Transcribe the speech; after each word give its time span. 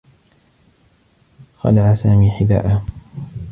خلع 1.57 1.95
سامي 1.95 2.31
حذاءه. 2.31 2.85